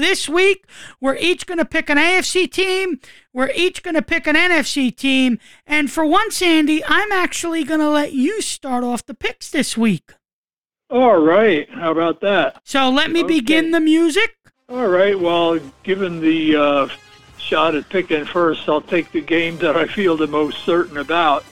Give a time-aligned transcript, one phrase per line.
[0.00, 0.66] this week,
[1.00, 3.00] we're each going to pick an AFC team.
[3.32, 5.38] We're each going to pick an NFC team.
[5.66, 9.76] And for once, Andy, I'm actually going to let you start off the picks this
[9.76, 10.12] week.
[10.90, 11.70] All right.
[11.70, 12.60] How about that?
[12.64, 13.40] So let me okay.
[13.40, 14.36] begin the music.
[14.68, 15.18] All right.
[15.18, 16.88] Well, given the uh,
[17.38, 21.44] shot at picking first, I'll take the game that I feel the most certain about,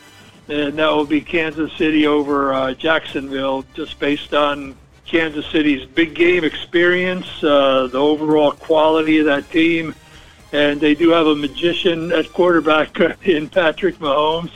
[0.48, 4.76] and that will be Kansas City over uh, Jacksonville, just based on
[5.08, 9.94] Kansas City's big game experience, uh, the overall quality of that team,
[10.52, 14.52] and they do have a magician at quarterback in Patrick Mahomes,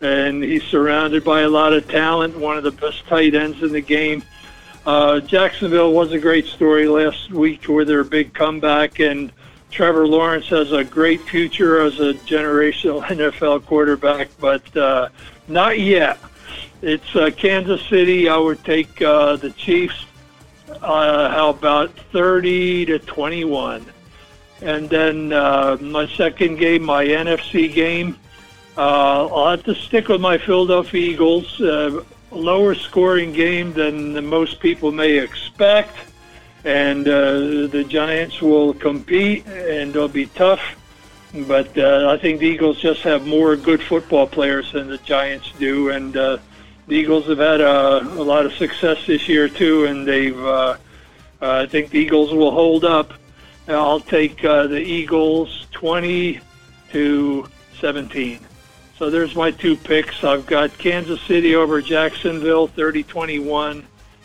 [0.00, 3.70] and he's surrounded by a lot of talent, one of the best tight ends in
[3.70, 4.24] the game.
[4.84, 9.32] Uh, Jacksonville was a great story last week with their big comeback, and
[9.70, 15.08] Trevor Lawrence has a great future as a generational NFL quarterback, but uh,
[15.46, 16.18] not yet.
[16.82, 18.28] It's uh, Kansas City.
[18.28, 20.06] I would take uh, the Chiefs.
[20.68, 23.84] Uh, how about 30 to 21?
[24.62, 28.16] And then uh, my second game, my NFC game,
[28.76, 31.60] uh, I'll have to stick with my Philadelphia Eagles.
[31.60, 35.96] Uh, lower scoring game than most people may expect.
[36.64, 40.60] And uh, the Giants will compete and they'll be tough.
[41.34, 45.50] But uh, I think the Eagles just have more good football players than the Giants
[45.58, 45.90] do.
[45.90, 46.38] And uh,
[46.86, 49.86] the Eagles have had a, a lot of success this year, too.
[49.86, 50.76] And they've, uh,
[51.40, 53.14] uh, I think the Eagles will hold up.
[53.66, 56.40] I'll take uh, the Eagles 20
[56.90, 57.48] to
[57.80, 58.40] 17.
[58.98, 60.22] So there's my two picks.
[60.22, 63.82] I've got Kansas City over Jacksonville, 30-21,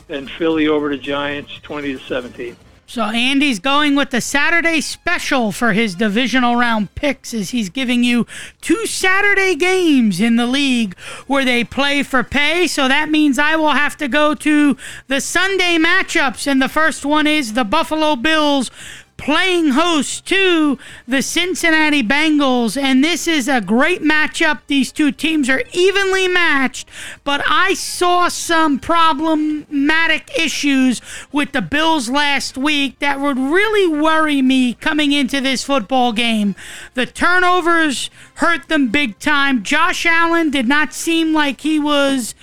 [0.10, 2.56] and Philly over the Giants, 20 to 17.
[2.90, 8.02] So Andy's going with the Saturday special for his divisional round picks as he's giving
[8.06, 8.26] you
[8.62, 12.66] two Saturday games in the league where they play for pay.
[12.66, 17.06] So that means I will have to go to the Sunday matchups and the first
[17.06, 18.72] one is the Buffalo Bills
[19.18, 22.82] playing host to the Cincinnati Bengals.
[22.82, 24.62] And this is a great matchup.
[24.68, 26.88] These two teams are evenly matched,
[27.24, 31.02] but I saw some problematic issues
[31.32, 36.56] with the Bills last week that would really worry me coming into this football game.
[36.94, 39.64] The turnovers hurt them big time.
[39.64, 42.36] Josh Allen did not seem like he was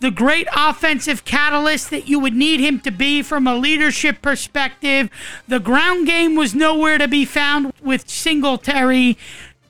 [0.00, 5.10] the great offensive catalyst that you would need him to be from a leadership perspective.
[5.46, 9.18] The ground game was nowhere to be found with Singletary.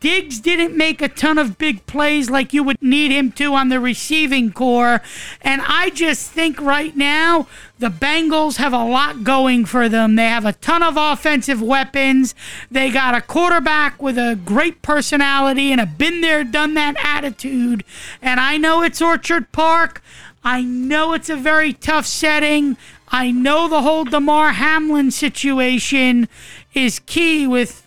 [0.01, 3.69] Diggs didn't make a ton of big plays like you would need him to on
[3.69, 5.03] the receiving corps.
[5.43, 7.47] And I just think right now
[7.79, 10.17] the Bengals have a lot going for them.
[10.17, 12.35] They have a ton of offensive weapons.
[12.71, 17.85] They got a quarterback with a great personality and a been there, done that attitude.
[18.23, 20.03] And I know it's Orchard Park.
[20.43, 22.79] I know it's a very tough setting.
[23.09, 26.29] I know the whole Damar Hamlin situation
[26.73, 27.85] is key with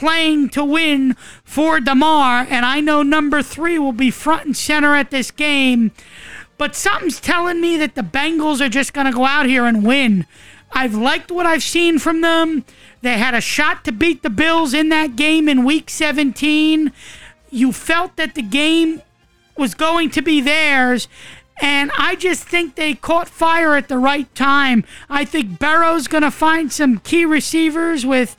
[0.00, 4.94] playing to win for Damar, and I know number three will be front and center
[4.94, 5.92] at this game.
[6.56, 9.84] But something's telling me that the Bengals are just going to go out here and
[9.84, 10.26] win.
[10.72, 12.64] I've liked what I've seen from them.
[13.02, 16.92] They had a shot to beat the Bills in that game in week 17.
[17.50, 19.02] You felt that the game
[19.54, 21.08] was going to be theirs.
[21.60, 24.82] And I just think they caught fire at the right time.
[25.10, 28.34] I think Burrow's going to find some key receivers with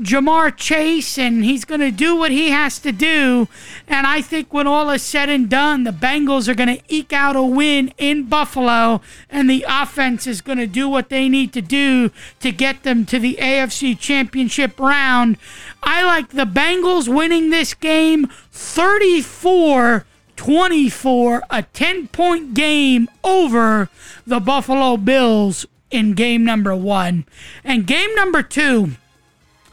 [0.00, 3.46] Ja'Marr Chase, and he's going to do what he has to do.
[3.86, 7.12] And I think when all is said and done, the Bengals are going to eke
[7.12, 9.00] out a win in Buffalo,
[9.30, 12.10] and the offense is going to do what they need to do
[12.40, 15.36] to get them to the AFC Championship round.
[15.82, 20.06] I like the Bengals winning this game 34
[20.36, 23.88] 24, a 10 point game over
[24.26, 27.24] the Buffalo Bills in game number one.
[27.62, 28.96] And game number two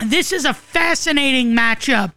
[0.06, 2.14] this is a fascinating matchup.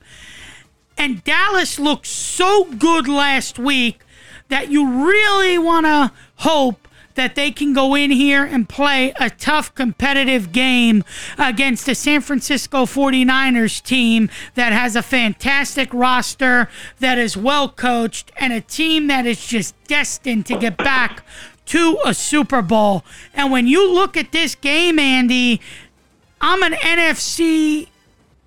[0.97, 4.01] And Dallas looked so good last week
[4.49, 6.85] that you really want to hope
[7.15, 11.05] that they can go in here and play a tough competitive game
[11.39, 18.33] against the San Francisco 49ers team that has a fantastic roster, that is well coached,
[18.37, 21.25] and a team that is just destined to get back
[21.67, 23.05] to a Super Bowl.
[23.33, 25.61] And when you look at this game, Andy,
[26.47, 27.89] I'm an NFC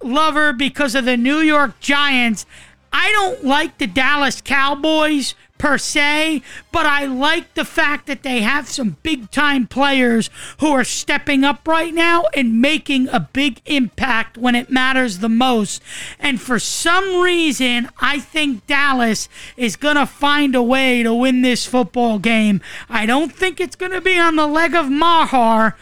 [0.03, 2.45] lover because of the New York Giants.
[2.93, 8.41] I don't like the Dallas Cowboys per se, but I like the fact that they
[8.41, 10.29] have some big time players
[10.59, 15.27] who are stepping up right now and making a big impact when it matters the
[15.27, 15.81] most.
[16.19, 19.27] And for some reason, I think Dallas
[19.57, 22.61] is going to find a way to win this football game.
[22.89, 25.75] I don't think it's going to be on the leg of Maher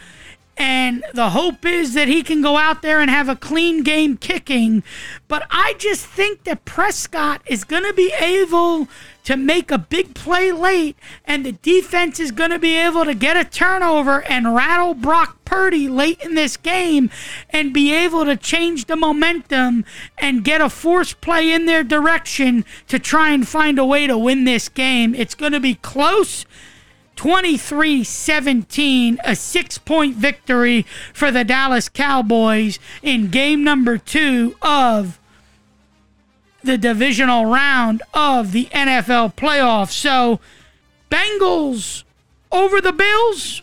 [0.56, 4.16] And the hope is that he can go out there and have a clean game
[4.16, 4.82] kicking.
[5.28, 8.88] But I just think that Prescott is going to be able
[9.24, 13.12] to make a big play late, and the defense is going to be able to
[13.12, 17.10] get a turnover and rattle Brock Purdy late in this game
[17.50, 19.84] and be able to change the momentum
[20.16, 24.16] and get a force play in their direction to try and find a way to
[24.16, 25.12] win this game.
[25.12, 26.46] It's going to be close.
[27.16, 35.18] 23 17, a six point victory for the Dallas Cowboys in game number two of
[36.62, 39.92] the divisional round of the NFL playoffs.
[39.92, 40.40] So,
[41.10, 42.04] Bengals
[42.52, 43.62] over the Bills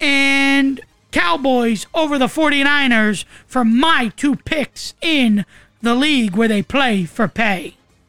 [0.00, 5.44] and Cowboys over the 49ers for my two picks in
[5.80, 7.77] the league where they play for pay.